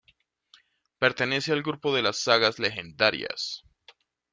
Pertenece 0.97 1.51
al 1.51 1.61
grupo 1.61 1.93
de 1.93 2.01
las 2.01 2.17
sagas 2.17 2.57
legendarias. 2.57 3.61